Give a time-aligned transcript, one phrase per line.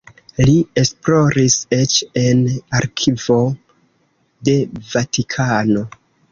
[0.49, 2.41] Li esploris eĉ en
[2.79, 3.39] arkivo
[4.51, 4.59] de
[4.97, 5.89] Vatikano.